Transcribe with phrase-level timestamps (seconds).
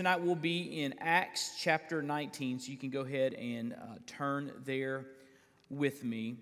[0.00, 4.50] Tonight we'll be in Acts chapter 19, so you can go ahead and uh, turn
[4.64, 5.04] there
[5.68, 6.38] with me.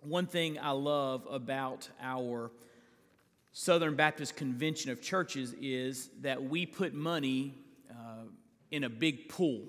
[0.00, 2.50] One thing I love about our
[3.52, 7.52] Southern Baptist Convention of Churches is that we put money
[7.90, 8.28] uh,
[8.70, 9.64] in a big pool.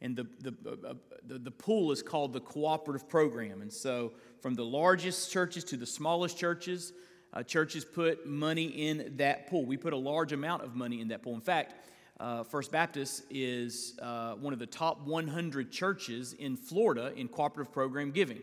[0.00, 0.94] And the, the, uh, uh,
[1.26, 3.60] the, the pool is called the cooperative program.
[3.60, 6.94] And so, from the largest churches to the smallest churches,
[7.34, 9.66] uh, churches put money in that pool.
[9.66, 11.34] We put a large amount of money in that pool.
[11.34, 11.74] In fact,
[12.20, 17.72] uh, First Baptist is uh, one of the top 100 churches in Florida in cooperative
[17.72, 18.40] program giving.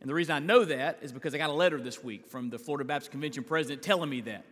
[0.00, 2.50] And the reason I know that is because I got a letter this week from
[2.50, 4.44] the Florida Baptist Convention president telling me that.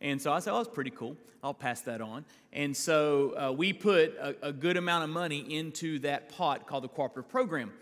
[0.00, 1.16] And so I said, oh, that's pretty cool.
[1.42, 2.24] I'll pass that on.
[2.52, 6.84] And so uh, we put a, a, good amount of money into that pot called
[6.84, 7.72] the cooperative program.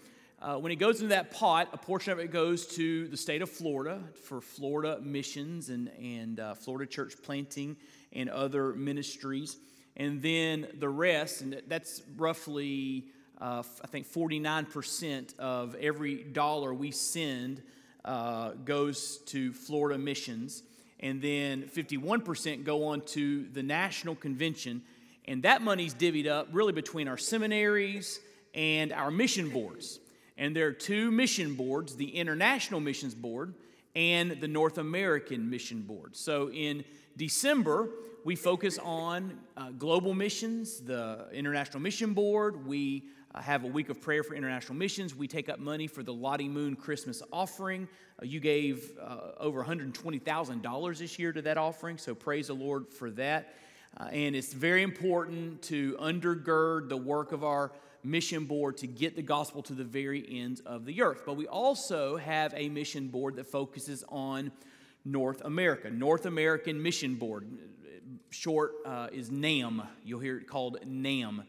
[0.41, 3.43] Uh, when it goes into that pot, a portion of it goes to the state
[3.43, 7.77] of Florida for Florida missions and, and uh, Florida church planting
[8.13, 9.59] and other ministries
[9.97, 13.05] and then the rest, and that's roughly,
[13.41, 17.63] uh, I think, 49% of every dollar we send
[18.05, 20.63] uh, goes to Florida missions,
[21.01, 24.83] and then 51% go on to the national convention,
[25.27, 28.21] and that money's divvied up really between our seminaries
[28.55, 30.01] and our mission boards.
[30.39, 33.55] And there are two mission boards the International Missions Board
[33.95, 36.17] and the North American Mission Board.
[36.17, 36.85] So in
[37.17, 37.91] December,
[38.25, 42.67] we focus on uh, global missions, the International Mission Board.
[42.67, 43.05] We
[43.35, 45.15] uh, have a week of prayer for international missions.
[45.15, 47.89] We take up money for the Lottie Moon Christmas offering.
[48.21, 52.89] Uh, you gave uh, over $120,000 this year to that offering, so praise the Lord
[52.89, 53.55] for that.
[54.11, 57.73] And it's very important to undergird the work of our
[58.03, 61.23] mission board to get the gospel to the very ends of the earth.
[61.25, 64.51] But we also have a mission board that focuses on
[65.05, 67.47] North America, North American Mission Board
[68.31, 69.87] short uh, is NAMB.
[70.05, 71.45] You'll hear it called NAMB.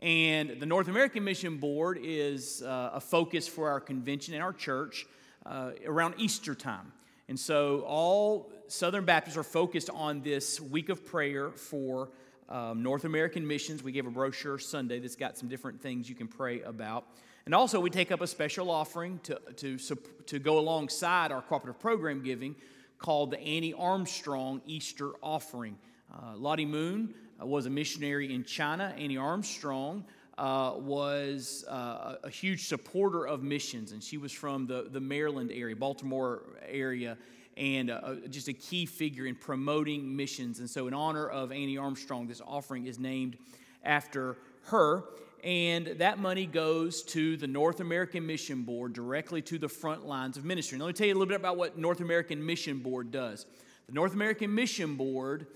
[0.00, 4.52] And the North American Mission Board is uh, a focus for our convention and our
[4.52, 5.06] church
[5.44, 6.92] uh, around Easter time.
[7.28, 12.10] And so all Southern Baptists are focused on this week of prayer for
[12.48, 13.82] um, North American missions.
[13.82, 17.06] We gave a brochure Sunday that's got some different things you can pray about.
[17.46, 19.78] And also, we take up a special offering to, to,
[20.26, 22.54] to go alongside our cooperative program giving
[23.00, 25.76] called the Annie Armstrong Easter Offering.
[26.12, 28.94] Uh, Lottie Moon uh, was a missionary in China.
[28.96, 30.04] Annie Armstrong
[30.36, 35.50] uh, was uh, a huge supporter of missions, and she was from the, the Maryland
[35.52, 37.16] area, Baltimore area,
[37.56, 40.60] and uh, just a key figure in promoting missions.
[40.60, 43.36] And so, in honor of Annie Armstrong, this offering is named
[43.82, 45.04] after her.
[45.42, 50.36] And that money goes to the North American Mission Board directly to the front lines
[50.36, 50.78] of ministry.
[50.78, 53.46] Let me tell you a little bit about what North American Mission Board does.
[53.86, 55.46] The North American Mission Board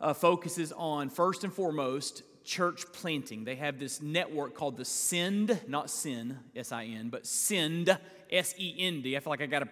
[0.00, 3.44] uh, focuses on, first and foremost, church planting.
[3.44, 7.96] They have this network called the SEND, not SIN, S I N, but SEND,
[8.30, 9.16] S E N D.
[9.16, 9.68] I feel like I got to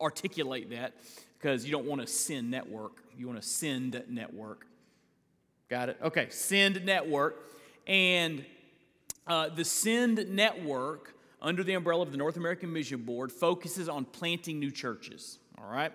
[0.00, 0.94] articulate that
[1.38, 4.66] because you don't want a SIN network, you want a SEND network.
[5.68, 5.98] Got it?
[6.02, 7.42] Okay, SEND network.
[7.86, 8.44] And
[9.26, 14.04] uh, the SEND network, under the umbrella of the North American Mission Board, focuses on
[14.04, 15.38] planting new churches.
[15.58, 15.92] All right?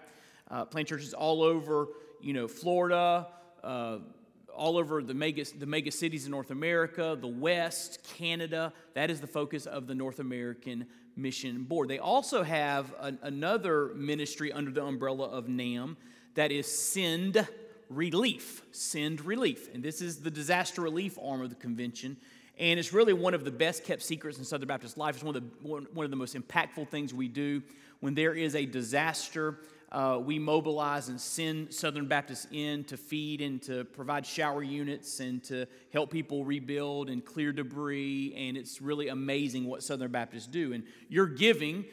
[0.50, 1.88] Uh, plant churches all over,
[2.22, 3.28] you know, Florida,
[3.64, 4.00] uh,
[4.54, 8.74] all over the mega, the mega cities in North America, the West, Canada.
[8.94, 11.90] That is the focus of the North American Mission Board.
[11.90, 15.96] They also have an, another ministry under the umbrella of NAMB
[16.36, 17.48] that is Send
[17.90, 18.64] Relief.
[18.72, 19.74] Send Relief.
[19.74, 22.18] And this is the disaster relief arm of the convention.
[22.62, 25.16] And it's really one of the best kept secrets in Southern Baptist life.
[25.16, 27.64] It's one of the, one, one of the most impactful things we do
[28.02, 29.58] when there is a disaster
[29.92, 35.20] uh, we mobilize and send Southern Baptists in to feed and to provide shower units
[35.20, 38.34] and to help people rebuild and clear debris.
[38.38, 40.72] And it's really amazing what Southern Baptists do.
[40.72, 41.86] And your giving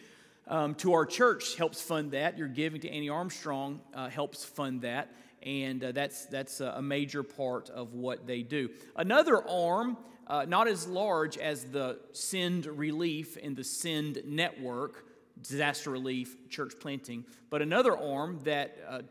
[0.47, 2.37] um, to our church helps fund that.
[2.37, 5.13] Your giving to Annie Armstrong uh, helps fund that.
[5.43, 8.71] And uh, that's, that's a major part of what they do.
[8.97, 9.97] Another arm,
[10.29, 15.05] uh, not as large as the Send Relief and the Send Network,
[15.43, 17.25] disaster relief, church planting.
[17.51, 19.03] But another arm that uh,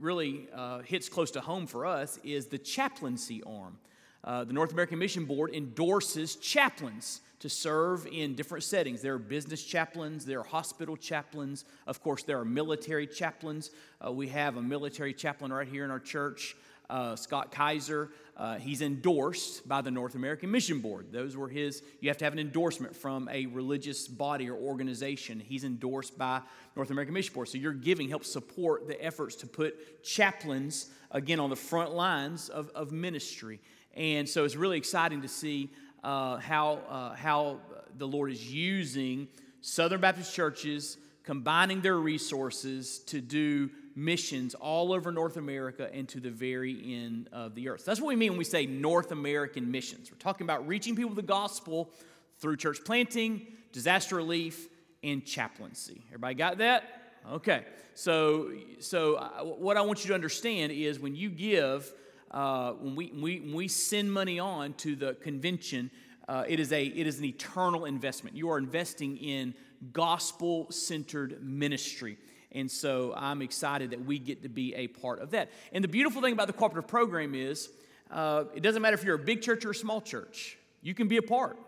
[0.00, 3.78] really uh, hits close to home for us is the chaplaincy arm.
[4.24, 9.02] uh, the North American Mission Board endorses chaplains to serve in different settings.
[9.02, 13.70] There are business chaplains, there are hospital chaplains, of course, there are military chaplains.
[14.04, 16.56] Uh, we have a military chaplain right here in our church,
[16.90, 18.10] uh, Scott Kaiser.
[18.36, 21.06] Uh, he's endorsed by the North American Mission Board.
[21.12, 25.40] Those were his, you have to have an endorsement from a religious body or organization.
[25.40, 26.40] He's endorsed by
[26.74, 27.48] North American Mission Board.
[27.48, 32.48] So your giving helps support the efforts to put chaplains, again, on the front lines
[32.48, 33.60] of, of ministry.
[33.94, 35.70] And so it's really exciting to see
[36.02, 37.60] uh, how, uh, how
[37.96, 39.28] the Lord is using
[39.60, 46.20] Southern Baptist churches, combining their resources to do missions all over North America and to
[46.20, 47.84] the very end of the earth.
[47.84, 50.10] That's what we mean when we say North American missions.
[50.10, 51.90] We're talking about reaching people with the gospel
[52.38, 54.68] through church planting, disaster relief,
[55.02, 56.02] and chaplaincy.
[56.08, 56.84] Everybody got that?
[57.30, 57.64] Okay.
[57.94, 61.92] So, so uh, what I want you to understand is when you give,
[62.30, 65.90] uh, when, we, we, when we send money on to the convention,
[66.28, 68.36] uh, it, is a, it is an eternal investment.
[68.36, 69.54] You are investing in
[69.92, 72.18] gospel centered ministry.
[72.54, 75.50] And so I'm excited that we get to be a part of that.
[75.72, 77.68] And the beautiful thing about the cooperative program is
[78.10, 81.08] uh, it doesn't matter if you're a big church or a small church, you can
[81.08, 81.58] be a part.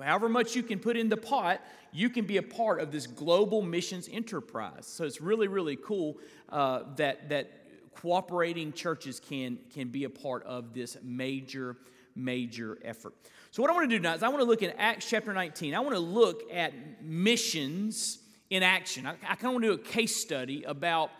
[0.00, 1.60] However much you can put in the pot,
[1.92, 4.86] you can be a part of this global missions enterprise.
[4.86, 6.18] So it's really, really cool
[6.50, 7.50] uh, that, that
[7.94, 11.76] cooperating churches can, can be a part of this major,
[12.14, 13.14] major effort.
[13.50, 15.32] So, what I want to do now is I want to look at Acts chapter
[15.32, 15.74] 19.
[15.74, 18.18] I want to look at missions
[18.50, 19.06] in action.
[19.06, 21.10] I, I kind of want to do a case study about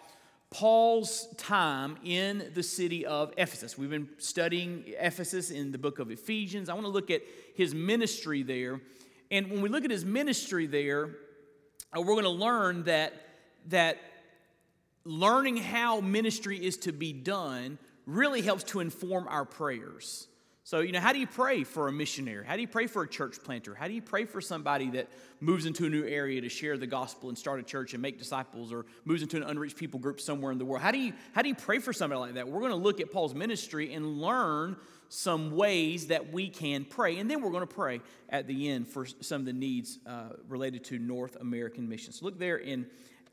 [0.50, 3.76] Paul's time in the city of Ephesus.
[3.76, 6.68] We've been studying Ephesus in the book of Ephesians.
[6.68, 7.22] I want to look at
[7.54, 8.80] his ministry there.
[9.30, 11.16] And when we look at his ministry there,
[11.96, 13.12] uh, we're going to learn that,
[13.66, 13.98] that
[15.04, 20.28] learning how ministry is to be done really helps to inform our prayers.
[20.66, 22.44] So, you know, how do you pray for a missionary?
[22.44, 23.72] How do you pray for a church planter?
[23.72, 25.08] How do you pray for somebody that
[25.38, 28.18] moves into a new area to share the gospel and start a church and make
[28.18, 30.82] disciples or moves into an unreached people group somewhere in the world?
[30.82, 32.48] How do you, how do you pray for somebody like that?
[32.48, 34.76] We're going to look at Paul's ministry and learn
[35.08, 37.18] some ways that we can pray.
[37.18, 40.30] And then we're going to pray at the end for some of the needs uh,
[40.48, 42.22] related to North American missions.
[42.22, 42.86] Look there in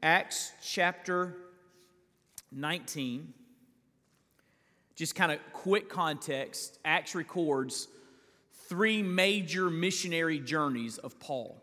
[0.03, 1.35] Acts chapter
[2.51, 3.33] 19.
[4.95, 7.87] Just kind of quick context Acts records
[8.69, 11.61] three major missionary journeys of Paul.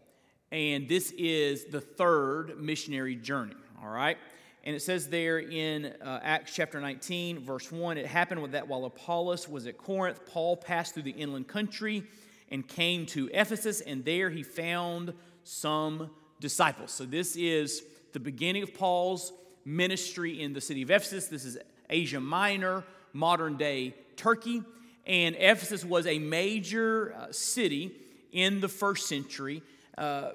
[0.51, 4.19] And this is the third missionary journey, all right?
[4.65, 8.67] And it says there in uh, Acts chapter 19, verse 1 it happened with that
[8.67, 12.03] while Apollos was at Corinth, Paul passed through the inland country
[12.51, 16.11] and came to Ephesus, and there he found some
[16.41, 16.91] disciples.
[16.91, 19.33] So this is the beginning of Paul's
[19.65, 21.27] ministry in the city of Ephesus.
[21.27, 21.57] This is
[21.89, 24.63] Asia Minor modern day Turkey.
[25.07, 27.93] And Ephesus was a major uh, city
[28.33, 29.63] in the first century.
[29.97, 30.33] Uh,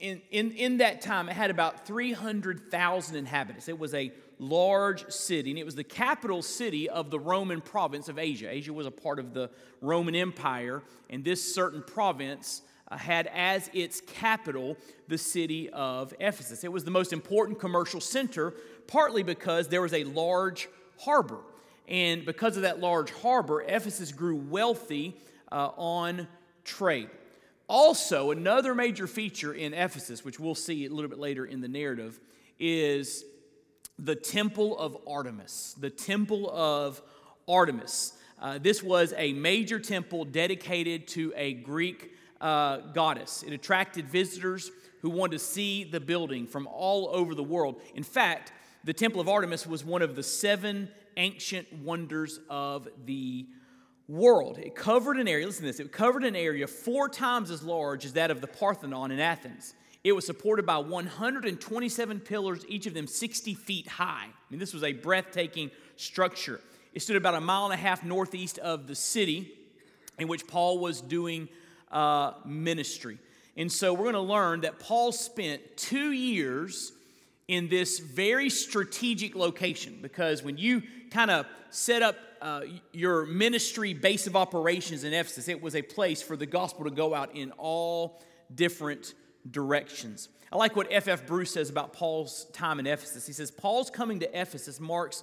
[0.00, 3.68] in, in, in that time, it had about 300,000 inhabitants.
[3.68, 8.08] It was a large city, and it was the capital city of the Roman province
[8.08, 8.48] of Asia.
[8.50, 9.50] Asia was a part of the
[9.80, 14.76] Roman Empire, and this certain province uh, had as its capital
[15.08, 16.64] the city of Ephesus.
[16.64, 18.54] It was the most important commercial center,
[18.86, 20.68] partly because there was a large
[20.98, 21.40] harbor.
[21.88, 25.16] And because of that large harbor, Ephesus grew wealthy
[25.50, 26.28] uh, on
[26.64, 27.10] trade.
[27.68, 31.68] Also, another major feature in Ephesus, which we'll see a little bit later in the
[31.68, 32.20] narrative,
[32.58, 33.24] is
[33.98, 35.74] the Temple of Artemis.
[35.78, 37.00] The Temple of
[37.48, 38.14] Artemis.
[38.40, 43.44] Uh, this was a major temple dedicated to a Greek uh, goddess.
[43.44, 47.80] It attracted visitors who wanted to see the building from all over the world.
[47.94, 48.52] In fact,
[48.84, 53.46] the Temple of Artemis was one of the seven ancient wonders of the
[54.08, 54.58] world.
[54.58, 58.04] It covered an area, listen to this, it covered an area four times as large
[58.04, 59.74] as that of the Parthenon in Athens.
[60.04, 64.26] It was supported by 127 pillars, each of them 60 feet high.
[64.26, 66.60] I mean, this was a breathtaking structure.
[66.92, 69.52] It stood about a mile and a half northeast of the city
[70.18, 71.48] in which Paul was doing
[71.90, 73.18] uh, ministry.
[73.56, 76.92] And so we're going to learn that Paul spent two years
[77.52, 82.62] in this very strategic location because when you kind of set up uh,
[82.94, 86.90] your ministry base of operations in Ephesus, it was a place for the gospel to
[86.90, 88.22] go out in all
[88.54, 89.12] different
[89.50, 90.30] directions.
[90.50, 91.26] I like what F.F.
[91.26, 93.26] Bruce says about Paul's time in Ephesus.
[93.26, 95.22] He says, Paul's coming to Ephesus marks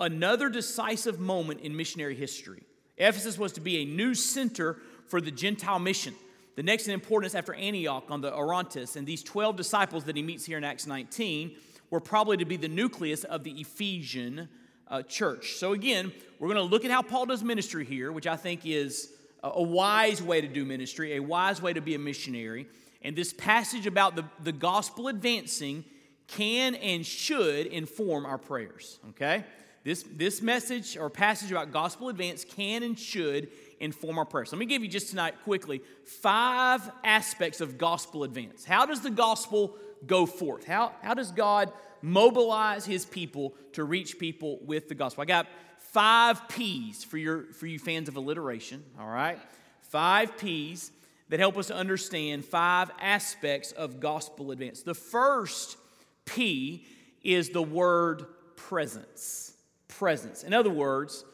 [0.00, 2.62] another decisive moment in missionary history.
[2.96, 4.78] Ephesus was to be a new center
[5.08, 6.14] for the Gentile mission.
[6.56, 10.22] The next in importance after Antioch on the Orontes, and these 12 disciples that he
[10.22, 11.54] meets here in Acts 19
[11.90, 14.48] were probably to be the nucleus of the Ephesian
[14.88, 15.56] uh, church.
[15.56, 18.64] So, again, we're going to look at how Paul does ministry here, which I think
[18.64, 22.66] is a, wise way to do ministry, a wise way to be a missionary.
[23.02, 25.84] And this passage about the, the gospel advancing
[26.26, 29.44] can and should inform our prayers, okay?
[29.84, 33.48] This, this message or passage about gospel advance can and should
[33.80, 34.52] inform our prayers.
[34.52, 38.64] Let me give you just tonight quickly five aspects of gospel advance.
[38.64, 40.64] How does the gospel go forth?
[40.64, 45.22] How, how does God mobilize his people to reach people with the gospel?
[45.22, 45.46] I got
[45.78, 49.38] five P's for, your, for you fans of alliteration, all right?
[49.82, 50.90] Five P's
[51.28, 54.82] that help us understand five aspects of gospel advance.
[54.82, 55.76] The first
[56.24, 56.86] P
[57.22, 59.54] is the word presence.
[59.88, 60.42] Presence.
[60.44, 61.24] In other words,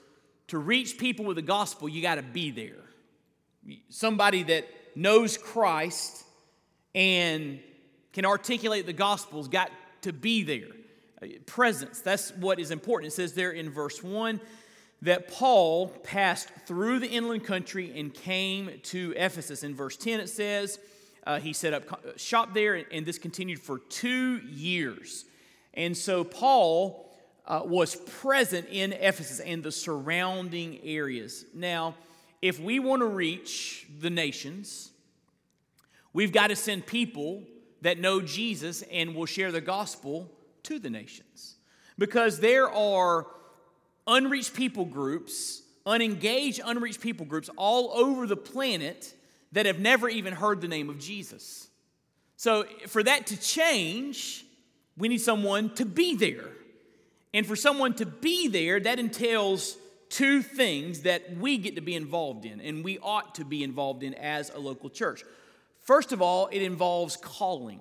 [0.49, 2.85] to reach people with the gospel, you got to be there.
[3.89, 6.25] Somebody that knows Christ
[6.95, 7.61] and
[8.13, 9.71] can articulate the gospel's got
[10.03, 10.69] to be there.
[11.47, 13.13] Presence, that's what is important.
[13.13, 14.41] It says there in verse 1
[15.03, 19.63] that Paul passed through the inland country and came to Ephesus.
[19.63, 20.79] In verse 10, it says
[21.27, 25.25] uh, he set up shop there, and this continued for two years.
[25.75, 27.12] And so Paul
[27.47, 31.45] uh, was present in Ephesus and the surrounding areas.
[31.55, 31.95] Now,
[32.41, 34.91] if we want to reach the nations,
[36.13, 37.43] we've got to send people
[37.83, 40.31] that know Jesus and will share the gospel
[40.65, 41.57] to the nations.
[41.99, 43.27] Because there are
[44.07, 49.15] unreached people groups, unengaged, unreached people groups all over the planet
[49.53, 51.69] that have never even heard the name of Jesus.
[52.37, 54.45] So, for that to change,
[54.97, 56.49] we need someone to be there.
[57.35, 59.77] And for someone to be there, that entails
[60.09, 64.03] two things that we get to be involved in, and we ought to be involved
[64.03, 65.25] in as a local church.
[65.81, 67.81] First of all, it involves calling,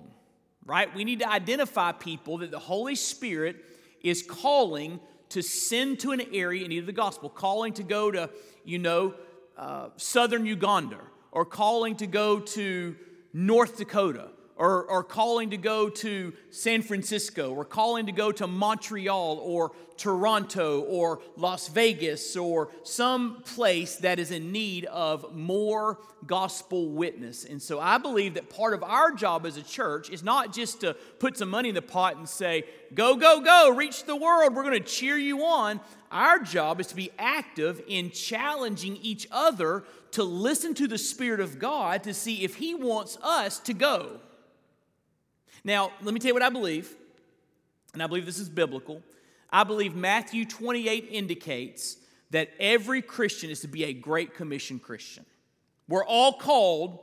[0.64, 0.92] right?
[0.94, 3.56] We need to identify people that the Holy Spirit
[4.00, 8.10] is calling to send to an area in need of the gospel, calling to go
[8.10, 8.30] to,
[8.64, 9.14] you know,
[9.56, 12.96] uh, southern Uganda, or calling to go to
[13.32, 18.46] North Dakota, or, or calling to go to San Francisco, or calling to go to
[18.46, 25.98] Montreal, or Toronto, or Las Vegas, or some place that is in need of more
[26.26, 27.44] gospel witness.
[27.44, 30.80] And so I believe that part of our job as a church is not just
[30.80, 34.54] to put some money in the pot and say, go, go, go, reach the world,
[34.54, 35.80] we're going to cheer you on.
[36.10, 41.40] Our job is to be active in challenging each other to listen to the Spirit
[41.40, 44.20] of God to see if He wants us to go.
[45.64, 46.94] Now, let me tell you what I believe,
[47.92, 49.02] and I believe this is biblical.
[49.50, 51.98] I believe Matthew 28 indicates
[52.30, 55.24] that every Christian is to be a Great Commission Christian.
[55.88, 57.00] We're all called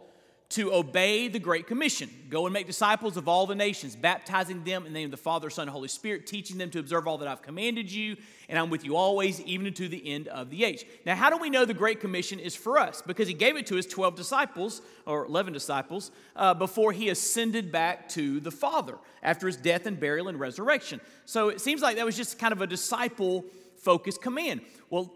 [0.50, 2.10] to obey the Great Commission.
[2.27, 5.18] Go and make disciples of all the nations, baptizing them in the name of the
[5.18, 8.58] Father, Son, and Holy Spirit, teaching them to observe all that I've commanded you, and
[8.58, 10.86] I'm with you always, even to the end of the age.
[11.06, 13.03] Now, how do we know the Great Commission is for us?
[13.06, 17.72] Because he gave it to his 12 disciples, or 11 disciples, uh, before he ascended
[17.72, 21.00] back to the Father after his death and burial and resurrection.
[21.25, 23.46] So it seems like that was just kind of a disciple
[23.77, 24.62] focused command.
[24.89, 25.13] Well,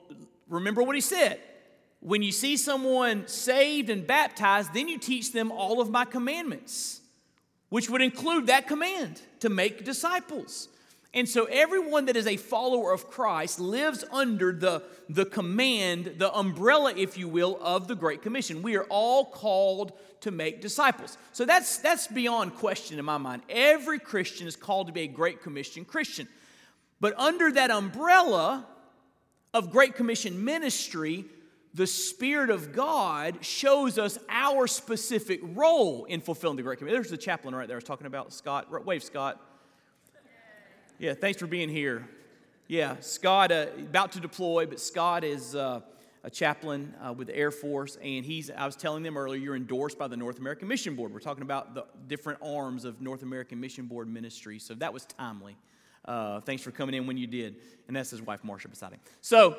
[0.48, 1.40] remember what he said
[2.04, 7.00] when you see someone saved and baptized, then you teach them all of my commandments,
[7.70, 10.68] which would include that command to make disciples.
[11.14, 16.34] And so, everyone that is a follower of Christ lives under the, the command, the
[16.34, 18.64] umbrella, if you will, of the Great Commission.
[18.64, 21.18] We are all called to make disciples.
[21.32, 23.44] So, that's, that's beyond question in my mind.
[23.48, 26.28] Every Christian is called to be a Great Commission Christian.
[27.00, 28.66] But under that umbrella
[29.54, 31.26] of Great Commission ministry,
[31.74, 36.96] the Spirit of God shows us our specific role in fulfilling the Great Commission.
[36.96, 38.86] There's the chaplain right there I was talking about, Scott.
[38.86, 39.42] Wave, Scott.
[41.00, 42.08] Yeah, thanks for being here.
[42.68, 45.82] Yeah, Scott, uh, about to deploy, but Scott is uh,
[46.24, 49.56] a chaplain uh, with the Air Force, and he's, I was telling them earlier, you're
[49.56, 51.12] endorsed by the North American Mission Board.
[51.12, 55.06] We're talking about the different arms of North American Mission Board ministry, so that was
[55.06, 55.58] timely.
[56.06, 57.56] Uh, thanks for coming in when you did.
[57.88, 59.00] And that's his wife, Marsha, beside him.
[59.22, 59.58] So,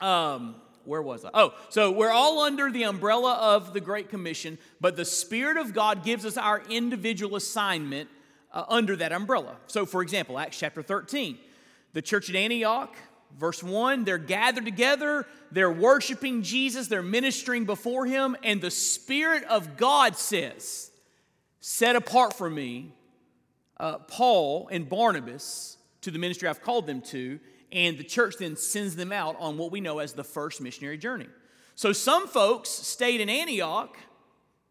[0.00, 1.30] um, where was I?
[1.34, 5.72] Oh, so we're all under the umbrella of the Great Commission, but the Spirit of
[5.72, 8.08] God gives us our individual assignment
[8.52, 9.56] uh, under that umbrella.
[9.66, 11.38] So, for example, Acts chapter 13,
[11.92, 12.94] the church at Antioch,
[13.38, 19.44] verse 1, they're gathered together, they're worshiping Jesus, they're ministering before Him, and the Spirit
[19.44, 20.90] of God says,
[21.60, 22.92] Set apart for me
[23.78, 27.38] uh, Paul and Barnabas to the ministry I've called them to
[27.72, 30.98] and the church then sends them out on what we know as the first missionary
[30.98, 31.26] journey.
[31.74, 33.96] So some folks stayed in Antioch,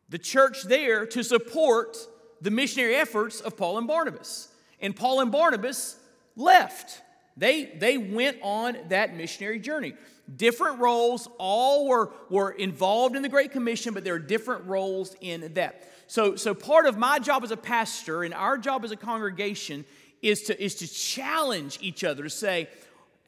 [0.09, 1.97] the church there, to support
[2.41, 4.49] the missionary efforts of Paul and Barnabas.
[4.79, 5.97] And Paul and Barnabas
[6.35, 7.01] left
[7.37, 9.93] They, they went on that missionary journey.
[10.35, 15.15] Different roles, all were, were involved in the Great Commission, but there are different roles
[15.21, 15.91] in that.
[16.07, 19.85] So, so part of my job as a pastor and our job as a congregation
[20.21, 22.67] is to, is to challenge each other to say,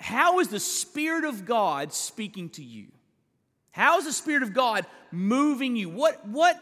[0.04, 2.88] how is the Spirit of God speaking to you?
[3.72, 5.88] How is the Spirit of God moving you?
[5.88, 6.62] What, what,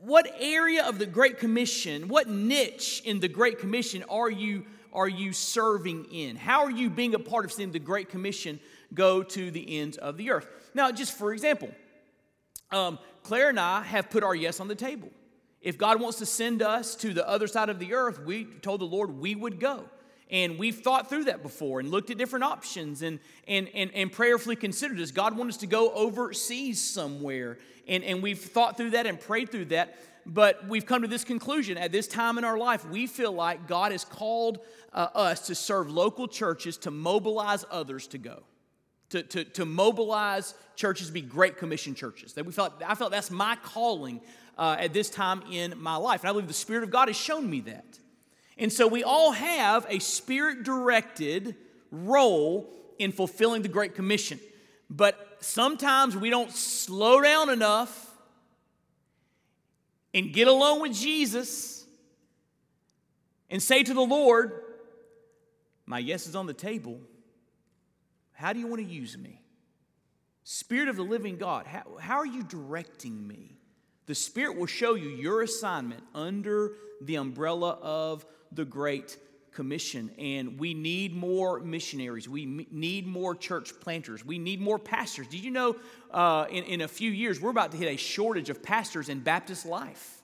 [0.00, 5.08] what area of the Great Commission, what niche in the Great Commission are you, are
[5.08, 6.34] you serving in?
[6.34, 8.58] How are you being a part of seeing the Great Commission
[8.92, 10.48] go to the ends of the earth?
[10.74, 11.70] Now, just for example,
[12.72, 15.10] um, Claire and I have put our yes on the table.
[15.60, 18.80] If God wants to send us to the other side of the earth, we told
[18.80, 19.84] the Lord we would go.
[20.32, 24.10] And we've thought through that before and looked at different options and, and, and, and
[24.10, 27.58] prayerfully considered does God want us to go overseas somewhere?
[27.86, 29.98] And, and we've thought through that and prayed through that.
[30.24, 33.68] But we've come to this conclusion at this time in our life, we feel like
[33.68, 34.60] God has called
[34.94, 38.42] uh, us to serve local churches to mobilize others to go.
[39.10, 42.32] To, to, to mobilize churches to be great commission churches.
[42.32, 44.22] That we felt, I felt that's my calling
[44.56, 46.22] uh, at this time in my life.
[46.22, 47.98] And I believe the Spirit of God has shown me that.
[48.58, 51.56] And so we all have a spirit directed
[51.90, 52.68] role
[52.98, 54.38] in fulfilling the Great Commission.
[54.90, 58.10] But sometimes we don't slow down enough
[60.14, 61.84] and get alone with Jesus
[63.50, 64.52] and say to the Lord,
[65.86, 67.00] My yes is on the table.
[68.32, 69.40] How do you want to use me?
[70.44, 73.56] Spirit of the living God, how, how are you directing me?
[74.06, 79.18] The Spirit will show you your assignment under the umbrella of the Great
[79.52, 80.10] Commission.
[80.18, 82.28] And we need more missionaries.
[82.28, 84.24] We need more church planters.
[84.24, 85.26] We need more pastors.
[85.26, 85.76] Did you know
[86.10, 89.20] uh, in, in a few years, we're about to hit a shortage of pastors in
[89.20, 90.22] Baptist life?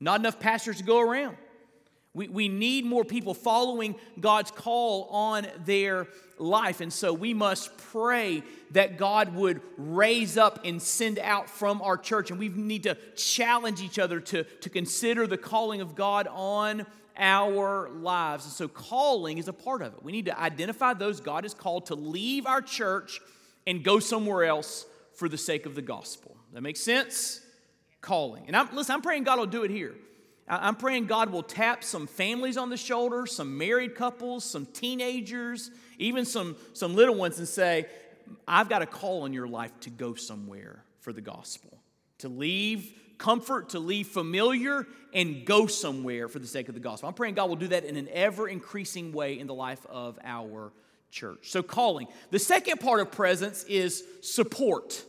[0.00, 1.36] Not enough pastors to go around.
[2.14, 6.08] We, we need more people following God's call on their
[6.38, 6.80] life.
[6.80, 11.96] And so we must pray that God would raise up and send out from our
[11.96, 12.30] church.
[12.30, 16.86] And we need to challenge each other to, to consider the calling of God on
[17.18, 18.44] our lives.
[18.44, 20.02] And so calling is a part of it.
[20.02, 23.20] We need to identify those God has called to leave our church
[23.66, 26.36] and go somewhere else for the sake of the gospel.
[26.52, 27.40] That makes sense?
[28.00, 28.44] Calling.
[28.46, 29.94] And I'm, listen, I'm praying God will do it here.
[30.48, 35.70] I'm praying God will tap some families on the shoulder, some married couples, some teenagers,
[35.98, 37.86] even some, some little ones, and say,
[38.46, 41.78] I've got a call in your life to go somewhere for the gospel,
[42.18, 47.08] to leave comfort, to leave familiar, and go somewhere for the sake of the gospel.
[47.08, 50.18] I'm praying God will do that in an ever increasing way in the life of
[50.24, 50.72] our
[51.10, 51.50] church.
[51.50, 52.06] So, calling.
[52.30, 55.04] The second part of presence is support.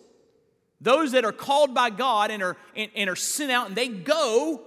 [0.82, 3.90] Those that are called by God and are, and, and are sent out and they
[3.90, 4.62] go,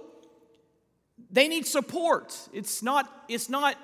[1.31, 2.37] they need support.
[2.53, 3.75] It's not, it's not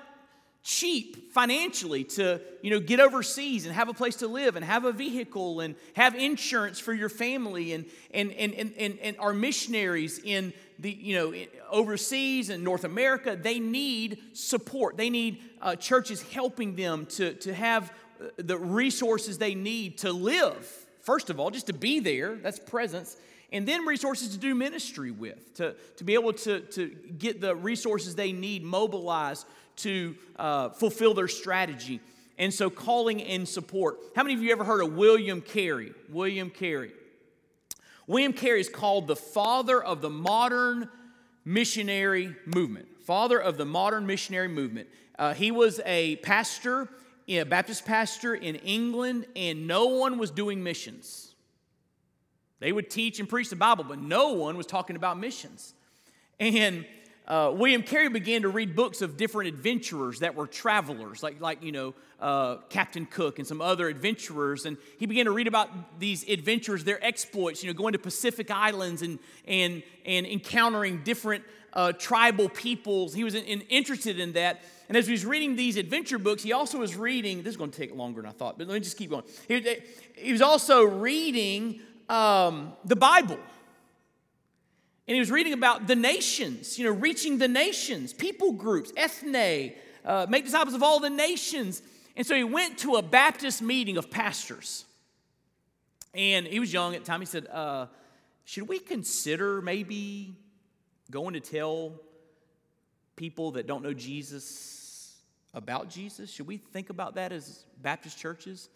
[0.62, 4.84] cheap financially to you know get overseas and have a place to live and have
[4.84, 9.32] a vehicle and have insurance for your family and and and and, and, and our
[9.32, 11.34] missionaries in the you know
[11.70, 14.96] overseas and north america they need support.
[14.96, 20.12] They need uh, churches helping them to to have uh, the resources they need to
[20.12, 20.66] live
[21.00, 23.16] first of all just to be there that's presence
[23.52, 26.86] and then resources to do ministry with, to, to be able to, to
[27.18, 32.00] get the resources they need mobilized to uh, fulfill their strategy.
[32.38, 33.98] And so, calling and support.
[34.16, 35.92] How many of you ever heard of William Carey?
[36.08, 36.92] William Carey.
[38.06, 40.88] William Carey is called the father of the modern
[41.44, 42.88] missionary movement.
[43.04, 44.88] Father of the modern missionary movement.
[45.18, 46.88] Uh, he was a pastor,
[47.28, 51.34] a Baptist pastor in England, and no one was doing missions.
[52.58, 55.74] They would teach and preach the Bible, but no one was talking about missions.
[56.38, 56.86] And
[57.30, 61.62] uh, William Carey began to read books of different adventurers that were travelers, like, like
[61.62, 64.66] you know, uh, Captain Cook and some other adventurers.
[64.66, 68.50] And he began to read about these adventures, their exploits, you know, going to Pacific
[68.50, 73.14] Islands and, and, and encountering different uh, tribal peoples.
[73.14, 74.62] He was in, in, interested in that.
[74.88, 77.70] And as he was reading these adventure books, he also was reading, this is going
[77.70, 79.22] to take longer than I thought, but let me just keep going.
[79.46, 79.64] He,
[80.16, 83.38] he was also reading um, the Bible
[85.10, 89.72] and he was reading about the nations, you know, reaching the nations, people groups, ethne,
[90.04, 91.82] uh, make disciples of all the nations.
[92.14, 94.84] And so he went to a Baptist meeting of pastors.
[96.14, 97.18] And he was young at the time.
[97.18, 97.86] He said, uh,
[98.44, 100.36] Should we consider maybe
[101.10, 101.94] going to tell
[103.16, 105.16] people that don't know Jesus
[105.52, 106.30] about Jesus?
[106.30, 108.68] Should we think about that as Baptist churches?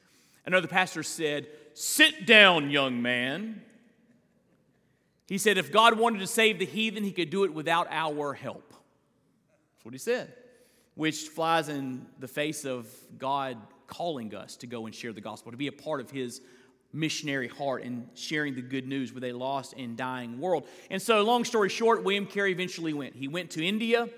[0.44, 3.62] Another pastor said, Sit down, young man.
[5.26, 8.34] He said, if God wanted to save the heathen, he could do it without our
[8.34, 8.68] help.
[8.70, 10.32] That's what he said.
[10.94, 12.86] which flies in the face of
[13.18, 13.56] God
[13.86, 16.40] calling us to go and share the gospel, to be a part of His
[16.92, 20.66] missionary heart and sharing the good news with a lost and dying world.
[20.90, 23.16] And so, long story short, William Carey eventually went.
[23.16, 24.08] He went to India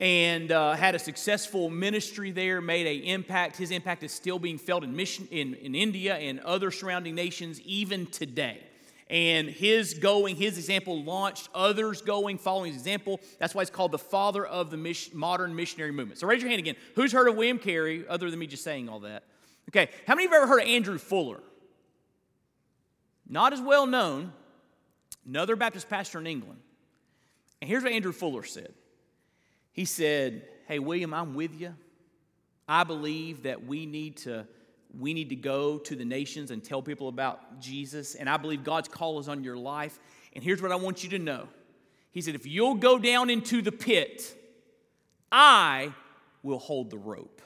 [0.00, 3.56] and uh, had a successful ministry there, made an impact.
[3.56, 7.60] His impact is still being felt in, mission, in, in India and other surrounding nations
[7.60, 8.60] even today.
[9.10, 13.20] And his going, his example launched others going, following his example.
[13.38, 16.18] That's why it's called the father of the modern missionary movement.
[16.18, 16.76] So raise your hand again.
[16.94, 19.24] Who's heard of William Carey, other than me just saying all that?
[19.68, 21.40] Okay, how many of you ever heard of Andrew Fuller?
[23.28, 24.32] Not as well known,
[25.26, 26.60] another Baptist pastor in England.
[27.60, 28.72] And here's what Andrew Fuller said
[29.72, 31.74] He said, Hey, William, I'm with you.
[32.66, 34.46] I believe that we need to
[34.98, 38.14] we need to go to the nations and tell people about Jesus.
[38.14, 39.98] And I believe God's call is on your life.
[40.34, 41.48] And here's what I want you to know
[42.10, 44.36] He said, If you'll go down into the pit,
[45.30, 45.92] I
[46.42, 47.42] will hold the rope.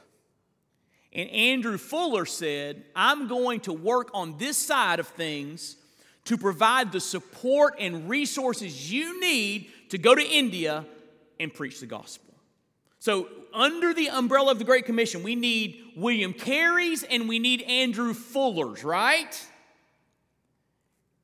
[1.13, 5.77] And Andrew Fuller said, I'm going to work on this side of things
[6.27, 10.85] to provide the support and resources you need to go to India
[11.41, 12.28] and preach the gospel.
[13.09, 17.63] So, under the umbrella of the Great Commission, we need William Carey's and we need
[17.63, 19.47] Andrew Fuller's, right?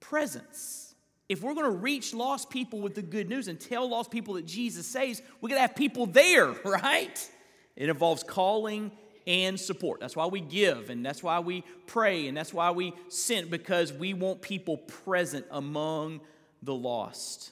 [0.00, 0.94] Presence.
[1.28, 4.32] If we're going to reach lost people with the good news and tell lost people
[4.32, 7.30] that Jesus saves, we got to have people there, right?
[7.76, 8.90] It involves calling
[9.26, 10.00] and support.
[10.00, 13.92] That's why we give and that's why we pray and that's why we send because
[13.92, 16.22] we want people present among
[16.62, 17.50] the lost.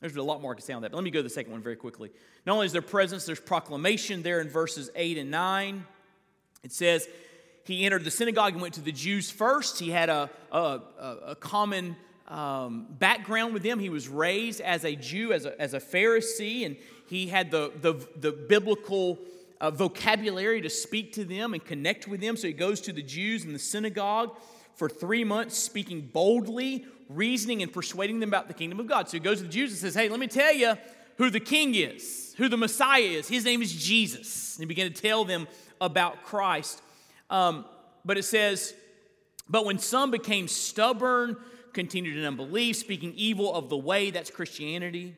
[0.00, 1.30] There's a lot more I can say on that, but let me go to the
[1.30, 2.10] second one very quickly.
[2.44, 5.84] Not only is there presence, there's proclamation there in verses 8 and 9.
[6.64, 7.08] It says,
[7.64, 9.78] He entered the synagogue and went to the Jews first.
[9.78, 10.80] He had a, a,
[11.26, 11.96] a common
[12.28, 13.78] um, background with them.
[13.78, 16.76] He was raised as a Jew, as a, as a Pharisee, and
[17.08, 19.18] he had the, the, the biblical
[19.60, 22.36] uh, vocabulary to speak to them and connect with them.
[22.36, 24.36] So he goes to the Jews in the synagogue
[24.74, 29.08] for three months, speaking boldly, reasoning, and persuading them about the kingdom of God.
[29.08, 30.74] So he goes to the Jews and says, Hey, let me tell you
[31.22, 33.28] who the king is, who the Messiah is.
[33.28, 34.56] His name is Jesus.
[34.56, 35.46] And he began to tell them
[35.80, 36.82] about Christ.
[37.30, 37.64] Um,
[38.04, 38.74] but it says,
[39.48, 41.36] But when some became stubborn,
[41.72, 45.14] continued in unbelief, speaking evil of the way, that's Christianity,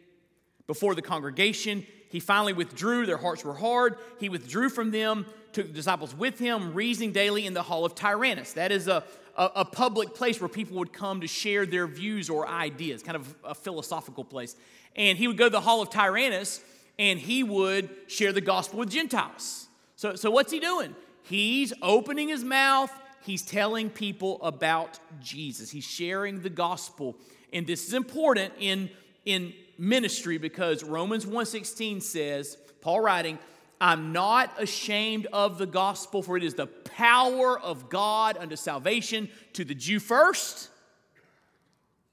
[0.67, 3.07] before the congregation, he finally withdrew.
[3.07, 3.97] Their hearts were hard.
[4.21, 7.95] He withdrew from them, took the disciples with him, reasoning daily in the hall of
[7.95, 8.53] Tyrannus.
[8.53, 9.05] That is a,
[9.38, 13.17] a, a, public place where people would come to share their views or ideas, kind
[13.17, 14.55] of a philosophical place.
[14.97, 16.63] And he would go to the hall of Tyrannus
[16.99, 19.69] and he would share the gospel with Gentiles.
[19.97, 20.95] So, so what's he doing?
[21.23, 27.17] He's opening his mouth, he's telling people about Jesus, he's sharing the gospel.
[27.53, 28.91] And this is important in,
[29.25, 33.39] in ministry because Romans 1:16 says, Paul writing,
[33.81, 39.29] I'm not ashamed of the gospel, for it is the power of God unto salvation
[39.55, 40.69] to the Jew first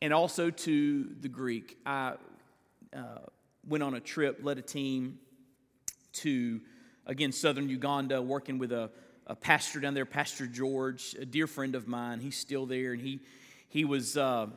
[0.02, 1.78] and also to the Greek.
[1.86, 2.16] I
[2.96, 3.20] uh,
[3.68, 5.20] went on a trip, led a team
[6.14, 6.60] to,
[7.06, 8.90] again, southern Uganda, working with a,
[9.28, 12.20] a pastor down there, Pastor George, a dear friend of mine.
[12.20, 13.20] He's still there, and he,
[13.70, 14.48] he was, uh,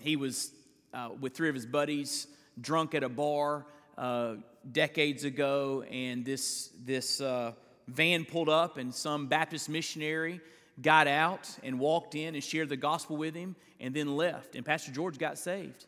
[0.00, 0.50] he was
[0.92, 2.26] uh, with three of his buddies
[2.60, 3.66] drunk at a bar
[3.98, 4.34] uh,
[4.72, 7.52] decades ago, and this, this uh,
[7.88, 10.40] van pulled up, and some Baptist missionary
[10.82, 14.56] got out and walked in and shared the gospel with him, and then left.
[14.56, 15.86] And Pastor George got saved.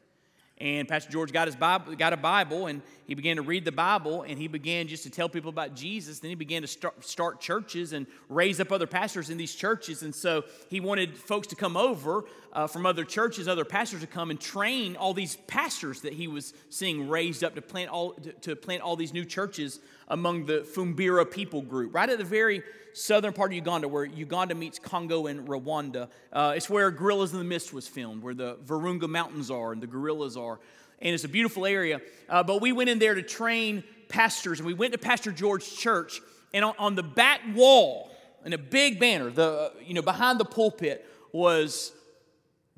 [0.59, 3.73] And Pastor George got his Bible, got a Bible, and he began to read the
[3.73, 6.19] Bible, and he began just to tell people about Jesus.
[6.19, 10.03] Then he began to start, start churches and raise up other pastors in these churches.
[10.03, 14.07] And so he wanted folks to come over uh, from other churches, other pastors to
[14.07, 18.12] come and train all these pastors that he was seeing raised up to plant all
[18.12, 22.25] to, to plant all these new churches among the Fumbira people group, right at the
[22.25, 26.09] very southern part of Uganda, where Uganda meets Congo and Rwanda.
[26.33, 29.83] Uh, it's where Gorillas in the Mist was filmed, where the Virunga Mountains are and
[29.83, 30.59] the gorillas are.
[31.01, 32.01] And it's a beautiful area.
[32.29, 35.75] Uh, but we went in there to train pastors, and we went to Pastor George's
[35.75, 36.21] church,
[36.55, 38.11] and on, on the back wall,
[38.47, 41.92] in a big banner, the uh, you know behind the pulpit was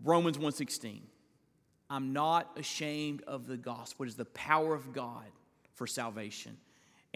[0.03, 1.03] Romans 1:16.
[1.91, 4.05] I'm not ashamed of the gospel.
[4.05, 5.25] It is the power of God
[5.75, 6.57] for salvation.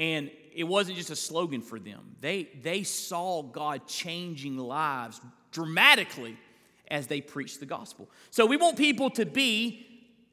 [0.02, 2.16] And it wasn't just a slogan for them.
[2.20, 5.20] They, they saw God changing lives
[5.52, 6.36] dramatically
[6.88, 8.10] as they preached the gospel.
[8.30, 9.86] So we want people to be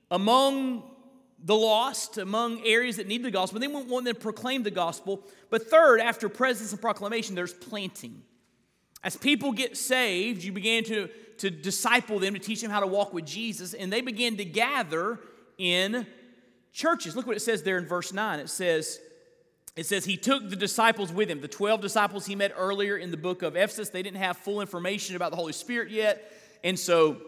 [0.10, 0.82] among
[1.46, 3.60] the lost, among areas that need the gospel.
[3.60, 5.22] They want them to proclaim the gospel.
[5.52, 8.24] But third, after presence and proclamation, there's planting.
[9.04, 12.88] As people get saved, you begin to, to disciple them, to teach them how to
[12.88, 15.20] walk with Jesus, and they begin to gather
[15.60, 16.08] in
[16.74, 17.16] churches.
[17.16, 18.40] Look what it says there in verse 9.
[18.40, 19.00] It says,
[19.80, 23.12] it says he took the disciples with him, the 12 disciples he met earlier in
[23.12, 23.88] the book of Ephesus.
[23.88, 26.34] They didn't have full information about the Holy Spirit yet.
[26.65, 27.22] And so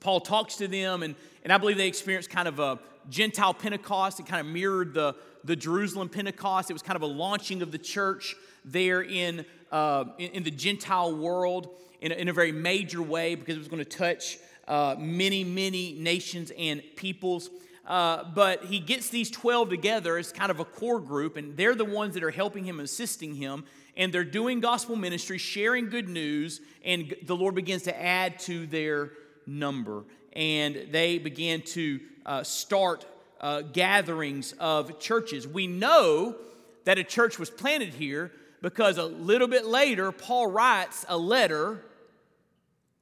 [0.00, 2.78] Paul talks to them, and, and I believe they experienced kind of a
[3.10, 4.20] Gentile Pentecost.
[4.20, 6.70] It kind of mirrored the, the Jerusalem Pentecost.
[6.70, 10.50] It was kind of a launching of the church there in, uh, in, in, the
[10.50, 11.68] Gentile world
[12.00, 15.44] in a, in a, very major way because it was going to touch uh, many,
[15.44, 17.50] many nations and peoples.
[17.92, 21.74] Uh, but he gets these 12 together as kind of a core group, and they're
[21.74, 23.66] the ones that are helping him, assisting him,
[23.98, 28.66] and they're doing gospel ministry, sharing good news, and the Lord begins to add to
[28.66, 29.10] their
[29.46, 30.04] number.
[30.32, 33.04] And they begin to uh, start
[33.42, 35.46] uh, gatherings of churches.
[35.46, 36.36] We know
[36.84, 41.84] that a church was planted here because a little bit later, Paul writes a letter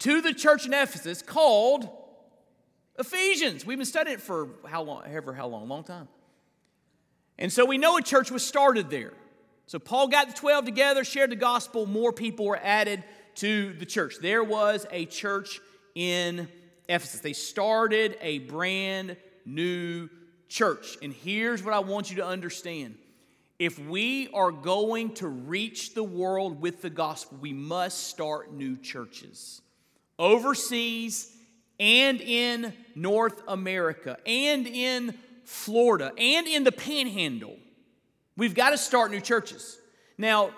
[0.01, 1.89] to the church in Ephesus called
[2.99, 3.65] Ephesians.
[3.65, 6.09] We've been studying it for how long, ever how long, long time.
[7.39, 9.13] And so we know a church was started there.
[9.67, 13.03] So Paul got the 12 together, shared the gospel, more people were added
[13.37, 14.17] to the church.
[14.21, 15.61] There was a church
[15.95, 16.49] in
[16.89, 17.21] Ephesus.
[17.21, 20.09] They started a brand new
[20.49, 20.99] church.
[21.03, 22.97] And here's what I want you to understand
[23.59, 28.77] if we are going to reach the world with the gospel, we must start new
[28.77, 29.63] churches
[30.19, 31.35] overseas
[31.81, 35.15] and in North America and in
[35.45, 37.57] Florida and in the panhandle.
[38.37, 39.79] We've got to start new churches.
[40.17, 40.51] Now,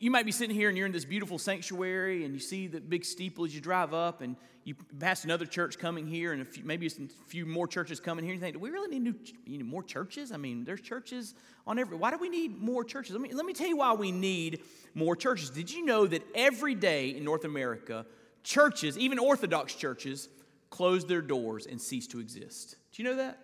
[0.00, 2.80] you might be sitting here and you're in this beautiful sanctuary and you see the
[2.80, 4.34] big steeple as you drive up and
[4.64, 6.90] you pass another church coming here and a few, maybe a
[7.26, 8.34] few more churches coming here.
[8.34, 9.14] You think, do we really need new,
[9.46, 10.32] need more churches?
[10.32, 11.34] I mean, there's churches
[11.66, 11.96] on every.
[11.96, 13.12] Why do we need more churches?
[13.12, 14.62] Let me let me tell you why we need
[14.94, 15.50] more churches.
[15.50, 18.04] Did you know that every day in North America,
[18.42, 20.28] churches, even Orthodox churches,
[20.70, 22.76] close their doors and cease to exist?
[22.92, 23.38] Do you know that?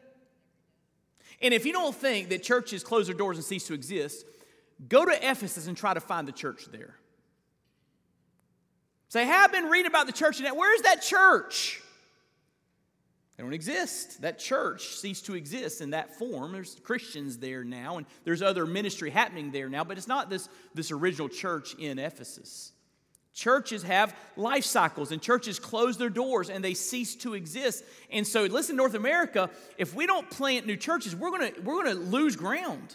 [1.42, 4.24] And if you don't think that churches close their doors and cease to exist,
[4.88, 6.94] go to Ephesus and try to find the church there.
[9.08, 11.80] Say, hey, I've been reading about the church, and where's that church?
[13.36, 14.22] They don't exist.
[14.22, 16.52] That church ceased to exist in that form.
[16.52, 20.48] There's Christians there now, and there's other ministry happening there now, but it's not this,
[20.74, 22.72] this original church in Ephesus.
[23.36, 27.84] Churches have life cycles, and churches close their doors and they cease to exist.
[28.10, 32.00] And so, listen, North America, if we don't plant new churches, we're gonna, we're gonna
[32.00, 32.94] lose ground.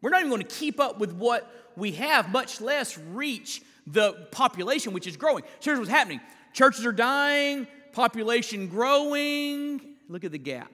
[0.00, 4.92] We're not even gonna keep up with what we have, much less reach the population,
[4.92, 5.42] which is growing.
[5.58, 6.20] So here's what's happening
[6.52, 9.80] churches are dying, population growing.
[10.08, 10.70] Look at the gap.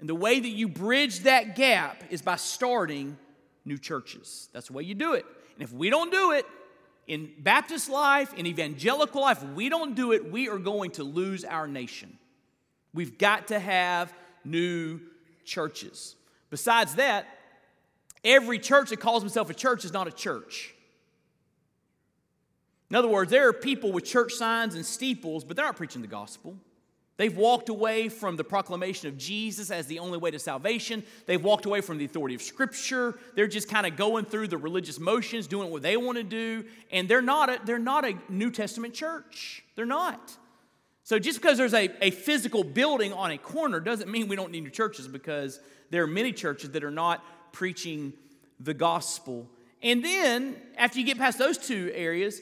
[0.00, 3.16] And the way that you bridge that gap is by starting
[3.64, 4.48] new churches.
[4.52, 5.24] That's the way you do it.
[5.54, 6.44] And if we don't do it,
[7.06, 11.44] in Baptist life, in evangelical life, we don't do it, we are going to lose
[11.44, 12.18] our nation.
[12.94, 14.12] We've got to have
[14.44, 15.00] new
[15.44, 16.14] churches.
[16.50, 17.26] Besides that,
[18.22, 20.74] every church that calls himself a church is not a church.
[22.90, 26.02] In other words, there are people with church signs and steeples, but they're not preaching
[26.02, 26.56] the gospel.
[27.18, 31.02] They've walked away from the proclamation of Jesus as the only way to salvation.
[31.26, 33.18] They've walked away from the authority of Scripture.
[33.34, 36.64] They're just kind of going through the religious motions, doing what they want to do,
[36.90, 39.62] and they're not a, they're not a New Testament church.
[39.76, 40.36] They're not.
[41.04, 44.50] So just because there's a, a physical building on a corner doesn't mean we don't
[44.50, 47.22] need new churches because there are many churches that are not
[47.52, 48.14] preaching
[48.58, 49.50] the gospel.
[49.82, 52.40] And then, after you get past those two areas,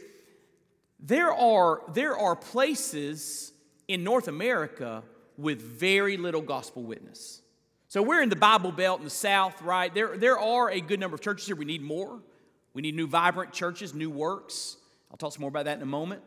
[1.00, 3.52] there are, there are places
[3.90, 5.03] in North America
[5.37, 7.42] with very little gospel witness.
[7.88, 9.92] So we're in the Bible Belt in the South, right?
[9.92, 11.57] There, there are a good number of churches here.
[11.57, 12.20] We need more.
[12.72, 14.76] We need new, vibrant churches, new works.
[15.11, 16.22] I'll talk some more about that in a moment.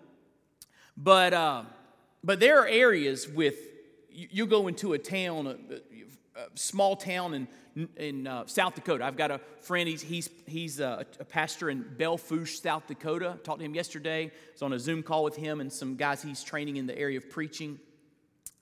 [0.97, 1.63] But, uh,
[2.21, 3.55] but there are areas with,
[4.11, 7.47] you, you go into a town, a, a small town in
[7.97, 9.03] in uh, South Dakota.
[9.03, 13.37] I've got a friend, he's, he's, he's a, a pastor in Belle Fourche, South Dakota.
[13.43, 14.25] Talked to him yesterday.
[14.25, 16.97] I was on a Zoom call with him and some guys he's training in the
[16.97, 17.79] area of preaching.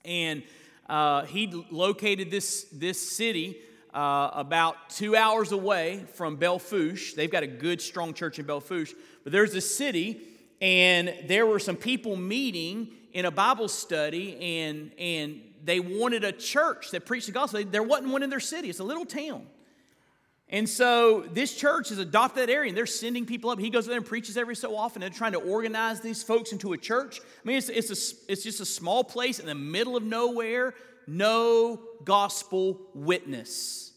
[0.04, 0.42] And
[0.88, 3.58] uh, he located this, this city
[3.94, 7.14] uh, about two hours away from Belle Fourche.
[7.14, 8.94] They've got a good, strong church in Belle Fourche.
[9.22, 10.20] But there's a city,
[10.60, 16.32] and there were some people meeting in a Bible study, and, and they wanted a
[16.32, 17.62] church that preached the gospel.
[17.64, 19.46] There wasn't one in their city, it's a little town.
[20.48, 23.58] And so this church has adopted that area and they're sending people up.
[23.58, 25.00] He goes there and preaches every so often.
[25.00, 27.20] They're trying to organize these folks into a church.
[27.20, 30.74] I mean, it's, it's, a, it's just a small place in the middle of nowhere,
[31.06, 33.92] no gospel witness.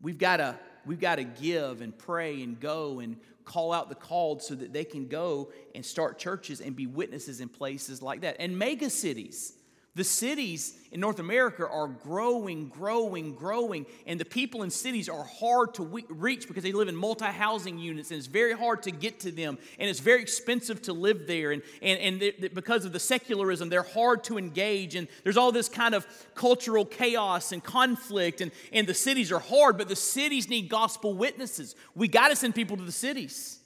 [0.00, 3.94] We've got to we've got to give and pray and go and call out the
[3.94, 8.22] called so that they can go and start churches and be witnesses in places like
[8.22, 8.36] that.
[8.38, 9.54] And mega cities
[9.94, 15.24] The cities in North America are growing, growing, growing, and the people in cities are
[15.24, 18.90] hard to reach because they live in multi housing units, and it's very hard to
[18.90, 21.52] get to them, and it's very expensive to live there.
[21.52, 25.52] And, and, and they, because of the secularism, they're hard to engage, and there's all
[25.52, 29.96] this kind of cultural chaos and conflict, and, and the cities are hard, but the
[29.96, 31.76] cities need gospel witnesses.
[31.94, 33.58] We got to send people to the cities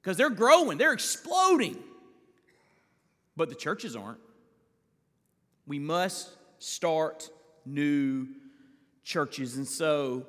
[0.00, 1.76] because they're growing, they're exploding,
[3.36, 4.20] but the churches aren't.
[5.68, 7.28] We must start
[7.66, 8.26] new
[9.04, 9.58] churches.
[9.58, 10.24] And so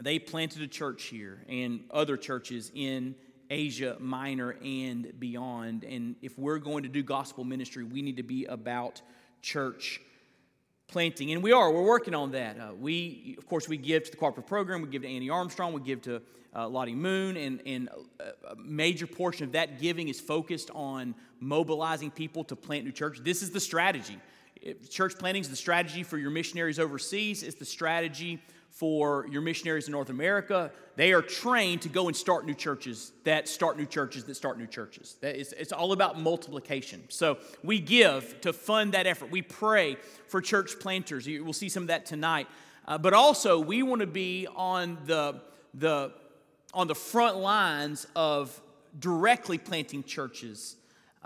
[0.00, 3.14] they planted a church here and other churches in
[3.50, 5.84] Asia Minor and beyond.
[5.84, 9.00] And if we're going to do gospel ministry, we need to be about
[9.42, 10.00] church
[10.88, 11.30] planting.
[11.30, 12.58] And we are, we're working on that.
[12.58, 15.72] Uh, we, of course, we give to the cooperative program, we give to Annie Armstrong,
[15.72, 16.20] we give to
[16.56, 22.10] uh, Lottie Moon, and, and a major portion of that giving is focused on mobilizing
[22.10, 23.22] people to plant new churches.
[23.22, 24.18] This is the strategy
[24.90, 28.40] church planting is the strategy for your missionaries overseas, it's the strategy
[28.70, 30.70] for your missionaries in North America.
[30.96, 34.58] They are trained to go and start new churches that start new churches that start
[34.58, 35.16] new churches.
[35.20, 37.02] That is, it's all about multiplication.
[37.08, 39.30] So we give to fund that effort.
[39.30, 39.96] We pray
[40.28, 41.26] for church planters.
[41.26, 42.46] We'll see some of that tonight.
[42.86, 45.40] Uh, but also, we want to be on the,
[45.74, 46.12] the,
[46.72, 48.60] on the front lines of
[48.98, 50.76] directly planting churches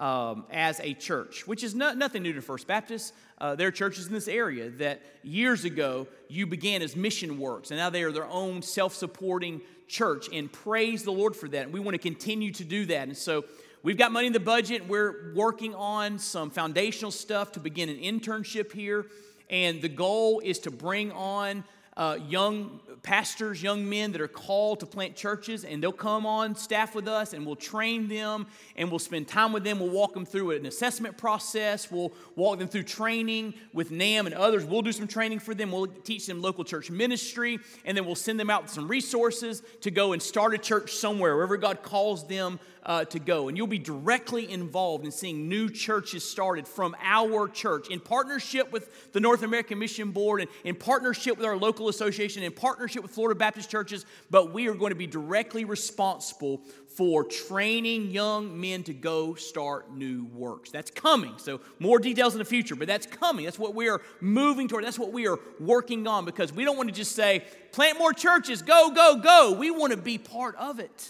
[0.02, 3.14] um, as a church, which is no, nothing new to First Baptist.
[3.38, 7.70] Uh, there are churches in this area that years ago you began as mission works,
[7.70, 11.66] and now they are their own self supporting church, and praise the Lord for that.
[11.66, 13.06] And we want to continue to do that.
[13.06, 13.44] And so
[13.84, 14.88] we've got money in the budget.
[14.88, 19.06] We're working on some foundational stuff to begin an internship here,
[19.50, 21.62] and the goal is to bring on
[21.96, 26.54] uh, young pastors, young men that are called to plant churches, and they'll come on
[26.54, 29.78] staff with us and we'll train them and we'll spend time with them.
[29.78, 31.90] We'll walk them through an assessment process.
[31.90, 34.64] We'll walk them through training with NAMB and others.
[34.64, 35.72] We'll do some training for them.
[35.72, 39.90] We'll teach them local church ministry, and then we'll send them out some resources to
[39.90, 43.48] go and start a church somewhere, wherever God calls them uh, to go.
[43.48, 48.72] And you'll be directly involved in seeing new churches started from our church in partnership
[48.72, 53.02] with the North American Mission Board and in partnership with our local association, in partnership
[53.02, 54.04] with Florida Baptist churches.
[54.30, 56.62] But we are going to be directly responsible
[56.96, 60.70] for training young men to go start new works.
[60.70, 61.34] That's coming.
[61.38, 63.44] So, more details in the future, but that's coming.
[63.44, 64.84] That's what we are moving toward.
[64.84, 68.12] That's what we are working on because we don't want to just say, plant more
[68.12, 69.52] churches, go, go, go.
[69.52, 71.08] We want to be part of it.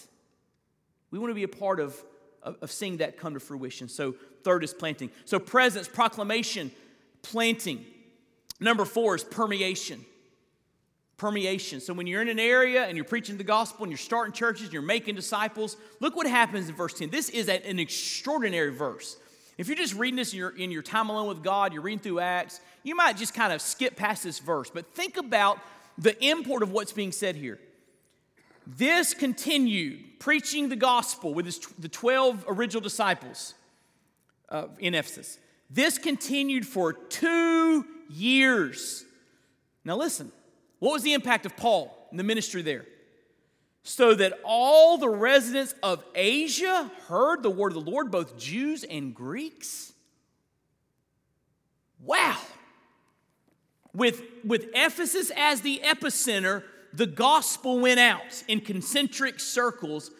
[1.11, 2.01] We want to be a part of,
[2.43, 3.89] of, of seeing that come to fruition.
[3.89, 5.11] So, third is planting.
[5.25, 6.71] So, presence, proclamation,
[7.23, 7.85] planting.
[8.61, 10.05] Number four is permeation.
[11.23, 11.81] Permeation.
[11.81, 14.65] So, when you're in an area and you're preaching the gospel and you're starting churches
[14.65, 17.11] and you're making disciples, look what happens in verse 10.
[17.11, 19.17] This is an extraordinary verse.
[19.57, 22.01] If you're just reading this in your, in your time alone with God, you're reading
[22.01, 24.69] through Acts, you might just kind of skip past this verse.
[24.69, 25.61] But think about
[25.97, 27.61] the import of what's being said here.
[28.67, 33.55] This continued, preaching the gospel with his, the 12 original disciples
[34.49, 35.39] uh, in Ephesus.
[35.71, 39.05] This continued for two years.
[39.85, 40.33] Now, listen,
[40.83, 42.85] what was the impact of Paul in the ministry there?
[43.85, 48.83] So that all the residents of Asia heard the word of the Lord, both Jews
[48.83, 49.93] and Greeks.
[52.01, 52.37] Wow.
[53.95, 60.11] With, with Ephesus as the epicenter, the gospel went out in concentric circles,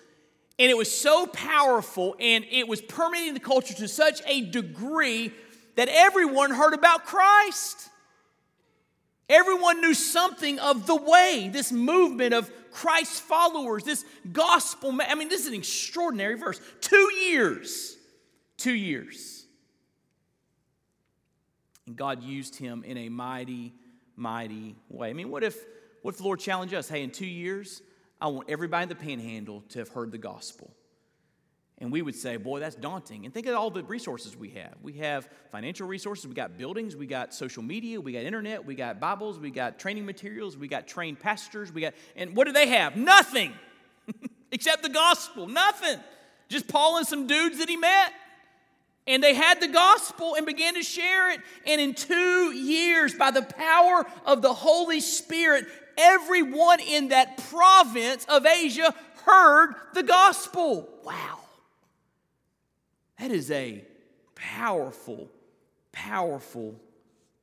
[0.61, 5.33] and it was so powerful and it was permeating the culture to such a degree
[5.75, 7.89] that everyone heard about Christ.
[9.33, 14.95] Everyone knew something of the way, this movement of Christ's followers, this gospel.
[15.01, 16.61] I mean, this is an extraordinary verse.
[16.83, 17.97] Two years.
[18.59, 19.47] Two years.
[21.87, 23.73] And God used him in a mighty,
[24.17, 25.09] mighty way.
[25.09, 25.57] I mean, what if
[26.03, 26.89] what if the Lord challenged us?
[26.89, 27.81] Hey, in two years,
[28.21, 30.75] I want everybody in the panhandle to have heard the gospel.
[31.83, 33.25] And we would say, boy, that's daunting.
[33.25, 34.75] And think of all the resources we have.
[34.83, 38.77] We have financial resources, we got buildings, we got social media, we got internet, we
[38.77, 42.53] got Bibles, we got training materials, we got trained pastors, we got, and what do
[42.53, 42.95] they have?
[42.95, 43.53] Nothing
[44.53, 45.49] except the gospel.
[45.49, 45.99] Nothing.
[46.49, 48.13] Just Paul and some dudes that he met.
[49.09, 51.41] And they had the gospel and began to share it.
[51.67, 55.67] And in two years, by the power of the Holy Spirit,
[55.99, 58.95] everyone in that province of Asia
[59.27, 60.89] heard the gospel.
[61.03, 61.41] Wow.
[63.19, 63.85] That is a
[64.35, 65.31] powerful,
[65.93, 66.75] powerful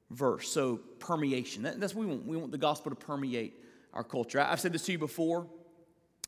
[0.10, 0.50] verse.
[0.50, 1.64] So, permeation.
[1.64, 2.26] That, that's what we want.
[2.26, 3.54] We want the gospel to permeate
[3.94, 4.40] our culture.
[4.40, 5.48] I've said this to you before,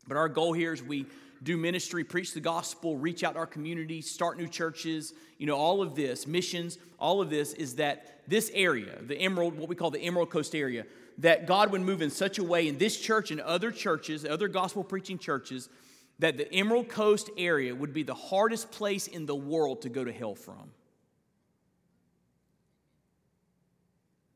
[0.07, 1.05] but our goal here is we
[1.43, 5.55] do ministry, preach the gospel, reach out to our community, start new churches, you know,
[5.55, 9.75] all of this, missions, all of this is that this area, the Emerald, what we
[9.75, 10.85] call the Emerald Coast area,
[11.17, 14.47] that God would move in such a way in this church and other churches, other
[14.47, 15.69] gospel preaching churches,
[16.21, 20.03] that the Emerald Coast area would be the hardest place in the world to go
[20.03, 20.69] to hell from.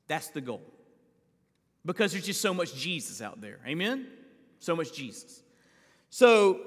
[0.07, 0.63] That's the goal.
[1.85, 3.59] Because there's just so much Jesus out there.
[3.67, 4.07] Amen?
[4.57, 5.43] So much Jesus.
[6.09, 6.59] So,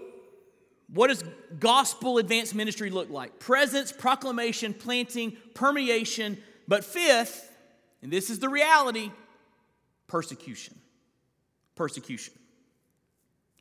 [0.94, 1.24] what does
[1.58, 3.40] gospel advanced ministry look like?
[3.40, 6.38] Presence, proclamation, planting, permeation,
[6.68, 7.52] but fifth,
[8.02, 9.10] and this is the reality
[10.06, 10.78] persecution.
[11.74, 12.34] Persecution.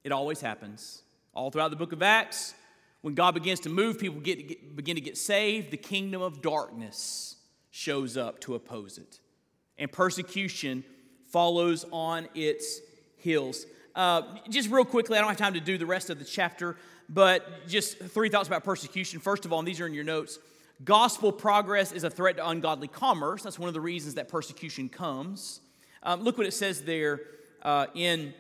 [0.04, 1.02] It always happens.
[1.38, 2.56] All throughout the book of Acts,
[3.02, 6.42] when God begins to move, people get, get, begin to get saved, the kingdom of
[6.42, 7.36] darkness
[7.70, 9.20] shows up to oppose it.
[9.78, 10.84] And persecution
[11.28, 12.80] follows on its
[13.18, 13.68] heels.
[13.96, 16.76] Uh, just real quickly, I don't have time to do the rest of the chapter,
[17.08, 19.20] but just three thoughts about persecution.
[19.20, 20.40] First of all, and these are in your notes
[20.84, 23.44] gospel progress is a threat to ungodly commerce.
[23.44, 25.60] That's one of the reasons that persecution comes.
[26.02, 27.22] Um, look what it says there
[27.62, 28.34] uh, in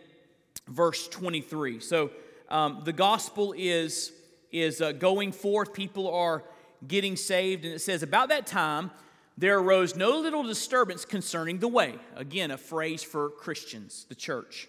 [0.67, 1.79] verse 23.
[1.79, 2.11] So
[2.49, 4.11] um, the gospel is,
[4.51, 6.43] is uh, going forth, people are
[6.87, 8.91] getting saved, and it says, About that time,
[9.37, 11.95] there arose no little disturbance concerning the way.
[12.15, 14.67] Again, a phrase for Christians, the church.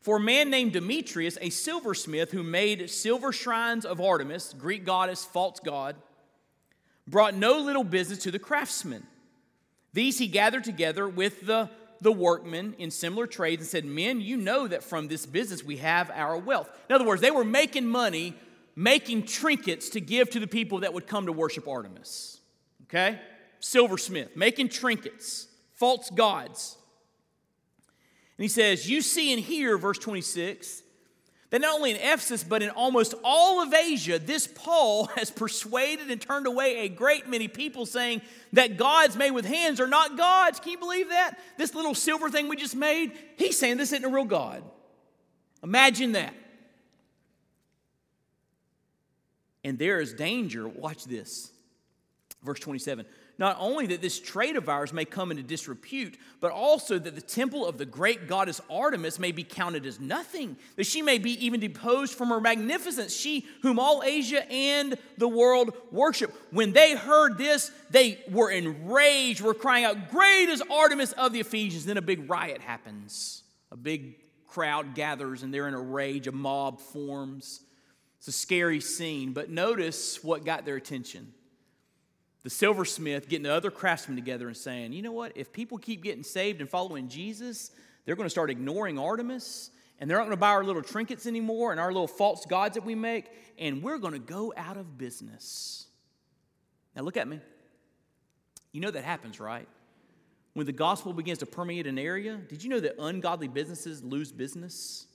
[0.00, 5.24] For a man named Demetrius, a silversmith who made silver shrines of Artemis, Greek goddess,
[5.24, 5.94] false god,
[7.06, 9.06] brought no little business to the craftsmen.
[9.92, 11.70] These he gathered together with the,
[12.02, 15.76] the workmen in similar trades and said, Men, you know that from this business we
[15.78, 16.68] have our wealth.
[16.88, 18.34] In other words, they were making money,
[18.74, 22.40] making trinkets to give to the people that would come to worship Artemis.
[22.84, 23.20] Okay?
[23.60, 26.76] Silversmith, making trinkets, false gods.
[28.36, 30.81] And he says, You see and hear, verse 26,
[31.52, 36.10] that not only in Ephesus, but in almost all of Asia, this Paul has persuaded
[36.10, 38.22] and turned away a great many people, saying
[38.54, 40.58] that gods made with hands are not gods.
[40.60, 41.38] Can you believe that?
[41.58, 44.62] This little silver thing we just made, he's saying this isn't a real God.
[45.62, 46.34] Imagine that.
[49.62, 51.52] And there is danger, watch this.
[52.42, 53.04] Verse 27
[53.38, 57.20] not only that this trade of ours may come into disrepute, but also that the
[57.20, 61.44] temple of the great goddess Artemis may be counted as nothing, that she may be
[61.44, 66.34] even deposed from her magnificence, she whom all Asia and the world worship.
[66.50, 71.40] When they heard this, they were enraged, were crying out, Great is Artemis of the
[71.40, 71.84] Ephesians.
[71.84, 73.42] Then a big riot happens.
[73.70, 74.16] A big
[74.46, 77.60] crowd gathers, and they're in a rage, a mob forms.
[78.18, 81.32] It's a scary scene, but notice what got their attention
[82.42, 86.02] the silversmith getting the other craftsmen together and saying, you know what, if people keep
[86.02, 87.70] getting saved and following Jesus,
[88.04, 91.26] they're going to start ignoring Artemis and they're not going to buy our little trinkets
[91.26, 94.76] anymore and our little false gods that we make, and we're going to go out
[94.76, 95.86] of business.
[96.96, 97.38] Now, look at me.
[98.72, 99.68] You know that happens, right?
[100.54, 104.32] When the gospel begins to permeate an area, did you know that ungodly businesses lose
[104.32, 105.06] business?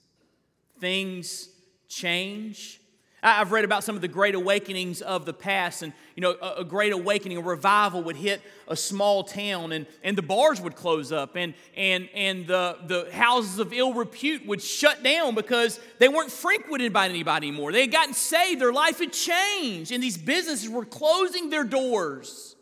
[0.80, 1.50] Things
[1.88, 2.80] change.
[3.22, 6.60] I've read about some of the great awakenings of the past, and you know, a,
[6.60, 10.76] a, great awakening, a revival would hit a small town, and, and the bars would
[10.76, 15.80] close up, and, and, and the, the houses of ill repute would shut down because
[15.98, 17.72] they weren't frequented by anybody anymore.
[17.72, 22.54] They had gotten saved, their life had changed, and these businesses were closing their doors.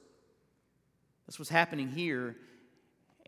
[1.27, 2.37] That's what's happening here.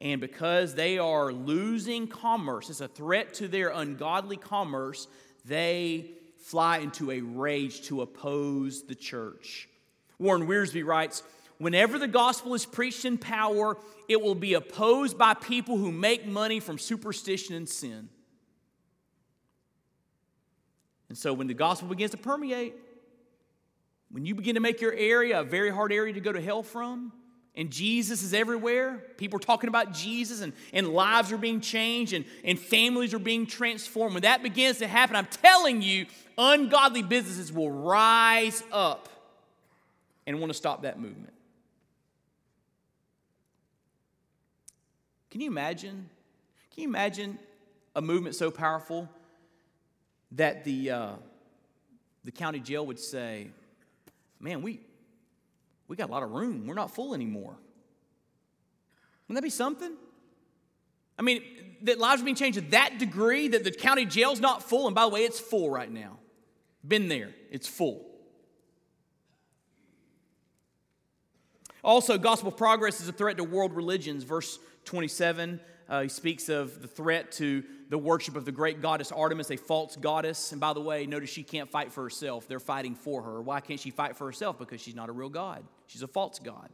[0.00, 5.08] And because they are losing commerce, it's a threat to their ungodly commerce,
[5.44, 6.12] they
[6.48, 9.68] fly into a rage to oppose the church.
[10.18, 11.22] Warren Wiersbe writes
[11.58, 13.76] Whenever the gospel is preached in power,
[14.08, 18.08] it will be opposed by people who make money from superstition and sin.
[21.08, 22.74] And so when the gospel begins to permeate,
[24.10, 26.62] when you begin to make your area a very hard area to go to hell
[26.62, 27.12] from,
[27.58, 29.02] and Jesus is everywhere.
[29.16, 33.18] People are talking about Jesus, and, and lives are being changed, and, and families are
[33.18, 34.14] being transformed.
[34.14, 36.06] When that begins to happen, I'm telling you,
[36.38, 39.08] ungodly businesses will rise up
[40.24, 41.32] and want to stop that movement.
[45.32, 46.08] Can you imagine?
[46.72, 47.40] Can you imagine
[47.96, 49.08] a movement so powerful
[50.32, 51.12] that the, uh,
[52.22, 53.48] the county jail would say,
[54.40, 54.78] Man, we,
[55.88, 56.66] we got a lot of room.
[56.66, 57.56] We're not full anymore.
[59.26, 59.92] Wouldn't that be something?
[61.18, 61.42] I mean,
[61.82, 64.86] that lives are being changed to that degree that the county jail's not full.
[64.86, 66.18] And by the way, it's full right now.
[66.86, 68.04] Been there, it's full.
[71.82, 74.24] Also, gospel progress is a threat to world religions.
[74.24, 79.10] Verse 27, uh, he speaks of the threat to the worship of the great goddess
[79.10, 80.52] Artemis, a false goddess.
[80.52, 82.46] And by the way, notice she can't fight for herself.
[82.46, 83.40] They're fighting for her.
[83.40, 84.58] Why can't she fight for herself?
[84.58, 86.68] Because she's not a real God, she's a false God.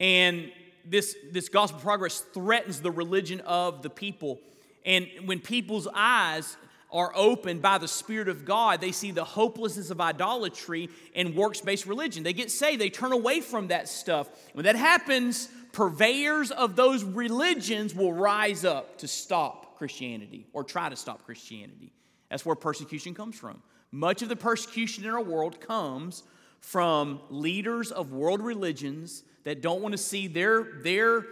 [0.00, 0.50] And
[0.84, 4.40] this, this gospel progress threatens the religion of the people.
[4.84, 6.56] And when people's eyes
[6.92, 11.60] are opened by the Spirit of God, they see the hopelessness of idolatry and works
[11.60, 12.22] based religion.
[12.22, 14.28] They get saved, they turn away from that stuff.
[14.54, 20.88] When that happens, purveyors of those religions will rise up to stop Christianity or try
[20.88, 21.92] to stop Christianity.
[22.28, 23.62] That's where persecution comes from.
[23.90, 26.22] Much of the persecution in our world comes
[26.60, 31.24] from leaders of world religions that don't want to see their, their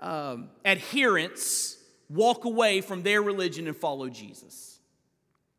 [0.00, 1.76] um, adherents
[2.08, 4.75] walk away from their religion and follow Jesus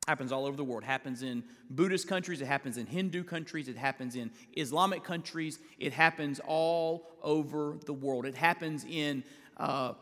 [0.08, 0.84] happens all over the world.
[0.84, 5.60] It happens in Buddhist countries, it happens in Hindu countries, it happens in Islamic countries,
[5.80, 8.26] it happens all over the world.
[8.26, 9.24] It happens in
[9.58, 9.94] uh,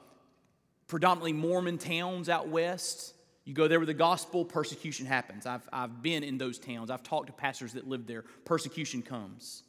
[0.88, 3.14] predominantly Mormon towns out west.
[3.46, 5.48] You go there with the gospel, persecution happens.
[5.48, 6.92] I've, I've been in those towns.
[6.92, 8.26] I've talked to pastors that live there.
[8.44, 9.64] Persecution comes.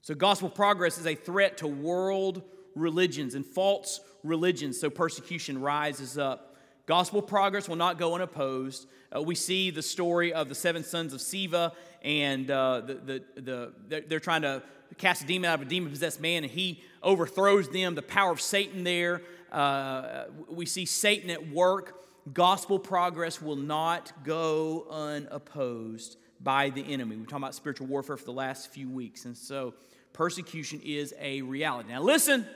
[0.00, 2.42] So, gospel progress is a threat to world
[2.74, 4.80] religions and false religions.
[4.80, 6.51] So, persecution rises up
[6.86, 8.88] Gospel progress will not go unopposed.
[9.14, 11.72] Uh, we see the story of the seven sons of Sceva,
[12.02, 14.62] and uh, the, the, the, they're trying to
[14.98, 18.32] cast a demon out of a demon possessed man, and he overthrows them, the power
[18.32, 19.22] of Satan there.
[19.50, 21.98] Uh, we see Satan at work.
[22.32, 27.16] Gospel progress will not go unopposed by the enemy.
[27.16, 29.74] We're talking about spiritual warfare for the last few weeks, and so
[30.12, 31.90] persecution is a reality.
[31.90, 32.46] Now, listen,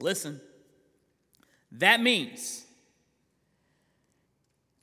[0.00, 0.40] listen.
[1.72, 2.65] That means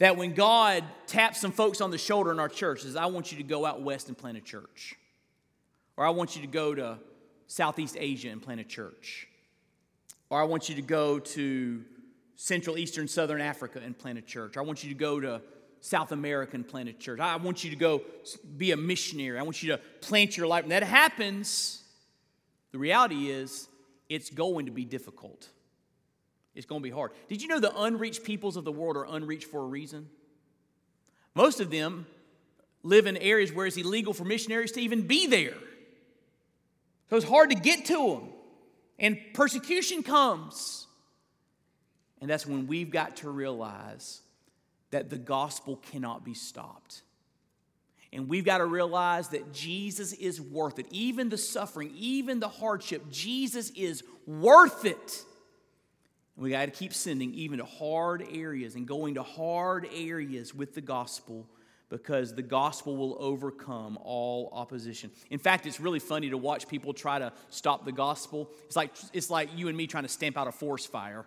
[0.03, 3.31] that when God taps some folks on the shoulder in our church, says, I want
[3.31, 4.95] you to go out west and plant a church.
[5.95, 6.97] Or I want you to go to
[7.47, 9.27] Southeast Asia and plant a church.
[10.29, 11.83] Or I want you to go to
[12.35, 14.57] Central, Eastern, Southern Africa and plant a church.
[14.57, 15.41] Or I want you to go to
[15.79, 17.21] South America and plant a church.
[17.21, 18.01] I want you to go
[18.57, 19.39] be a missionary.
[19.39, 20.63] I want you to plant your life.
[20.63, 21.81] And that happens.
[22.73, 23.69] The reality is,
[24.09, 25.47] it's going to be difficult.
[26.55, 27.11] It's going to be hard.
[27.27, 30.09] Did you know the unreached peoples of the world are unreached for a reason?
[31.35, 32.05] Most of them
[32.83, 35.55] live in areas where it's illegal for missionaries to even be there.
[37.09, 38.29] So it's hard to get to them.
[38.99, 40.87] And persecution comes.
[42.21, 44.21] And that's when we've got to realize
[44.91, 47.01] that the gospel cannot be stopped.
[48.11, 50.85] And we've got to realize that Jesus is worth it.
[50.91, 55.23] Even the suffering, even the hardship, Jesus is worth it.
[56.35, 60.73] We got to keep sending even to hard areas and going to hard areas with
[60.73, 61.47] the gospel
[61.89, 65.11] because the gospel will overcome all opposition.
[65.29, 68.49] In fact, it's really funny to watch people try to stop the gospel.
[68.65, 71.25] It's like, it's like you and me trying to stamp out a forest fire.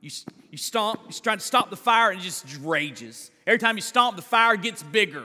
[0.00, 0.10] You,
[0.50, 3.30] you stomp, you're trying to stop the fire, and it just rages.
[3.46, 5.24] Every time you stomp, the fire gets bigger.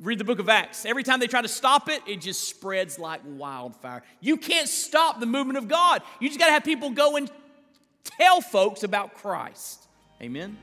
[0.00, 0.84] Read the book of Acts.
[0.84, 4.02] Every time they try to stop it, it just spreads like wildfire.
[4.20, 6.02] You can't stop the movement of God.
[6.18, 7.30] You just got to have people go and
[8.04, 9.86] Tell folks about Christ.
[10.22, 10.56] Amen.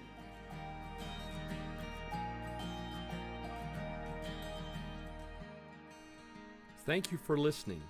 [6.86, 7.82] Thank you for listening.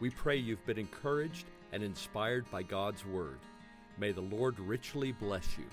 [0.00, 3.38] We pray you've been encouraged and inspired by God's Word.
[3.98, 5.66] May the Lord richly bless you.